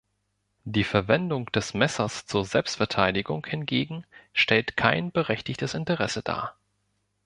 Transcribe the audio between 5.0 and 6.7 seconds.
berechtigtes Interesse dar.